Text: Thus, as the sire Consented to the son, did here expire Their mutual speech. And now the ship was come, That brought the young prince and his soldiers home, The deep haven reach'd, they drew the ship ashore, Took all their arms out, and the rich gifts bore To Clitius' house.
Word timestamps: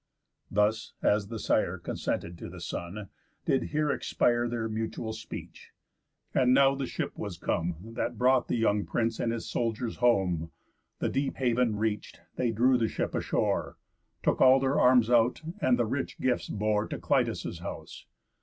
Thus, 0.49 0.93
as 1.03 1.27
the 1.27 1.37
sire 1.37 1.77
Consented 1.77 2.35
to 2.39 2.49
the 2.49 2.59
son, 2.59 3.09
did 3.45 3.65
here 3.65 3.91
expire 3.91 4.47
Their 4.49 4.67
mutual 4.67 5.13
speech. 5.13 5.73
And 6.33 6.55
now 6.55 6.73
the 6.73 6.87
ship 6.87 7.15
was 7.19 7.37
come, 7.37 7.75
That 7.83 8.17
brought 8.17 8.47
the 8.47 8.55
young 8.55 8.83
prince 8.83 9.19
and 9.19 9.31
his 9.31 9.45
soldiers 9.47 9.97
home, 9.97 10.49
The 10.97 11.09
deep 11.09 11.35
haven 11.35 11.75
reach'd, 11.75 12.19
they 12.35 12.49
drew 12.49 12.79
the 12.79 12.87
ship 12.87 13.13
ashore, 13.13 13.77
Took 14.23 14.41
all 14.41 14.59
their 14.59 14.79
arms 14.79 15.11
out, 15.11 15.43
and 15.61 15.77
the 15.77 15.85
rich 15.85 16.19
gifts 16.19 16.49
bore 16.49 16.87
To 16.87 16.97
Clitius' 16.97 17.59
house. 17.59 18.07